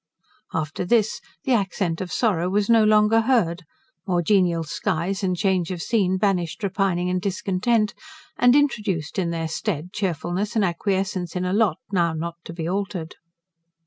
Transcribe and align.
After 0.51 0.83
this 0.83 1.21
the 1.43 1.51
accent 1.51 2.01
of 2.01 2.11
sorrow 2.11 2.49
was 2.49 2.71
no 2.71 2.83
longer 2.83 3.21
heard; 3.21 3.61
more 4.07 4.23
genial 4.23 4.63
skies 4.63 5.21
and 5.23 5.37
change 5.37 5.69
of 5.69 5.79
scene 5.79 6.17
banished 6.17 6.63
repining 6.63 7.07
and 7.07 7.21
discontent, 7.21 7.93
and 8.35 8.55
introduced 8.55 9.19
in 9.19 9.29
their 9.29 9.47
stead 9.47 9.93
cheerfulness 9.93 10.55
and 10.55 10.65
acquiescence 10.65 11.35
in 11.35 11.45
a 11.45 11.53
lot, 11.53 11.77
now 11.91 12.13
not 12.13 12.37
to 12.45 12.51
be 12.51 12.67
altered. 12.67 13.13